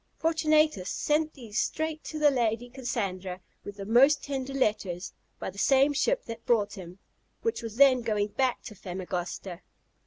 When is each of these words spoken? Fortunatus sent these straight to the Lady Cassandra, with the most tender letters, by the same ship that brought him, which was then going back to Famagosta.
Fortunatus 0.17 0.89
sent 0.89 1.35
these 1.35 1.59
straight 1.59 2.03
to 2.05 2.17
the 2.17 2.31
Lady 2.31 2.71
Cassandra, 2.71 3.39
with 3.63 3.75
the 3.77 3.85
most 3.85 4.23
tender 4.23 4.51
letters, 4.51 5.13
by 5.37 5.51
the 5.51 5.59
same 5.59 5.93
ship 5.93 6.25
that 6.25 6.43
brought 6.43 6.73
him, 6.73 6.97
which 7.43 7.61
was 7.61 7.75
then 7.75 8.01
going 8.01 8.29
back 8.29 8.63
to 8.63 8.73
Famagosta. 8.73 9.61